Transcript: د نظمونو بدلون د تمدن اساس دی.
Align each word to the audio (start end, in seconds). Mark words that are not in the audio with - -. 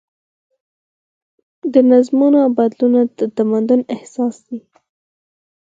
د 1.73 1.75
نظمونو 1.91 2.41
بدلون 2.57 2.95
د 3.19 3.19
تمدن 3.37 3.81
اساس 3.97 4.35
دی. 4.47 4.59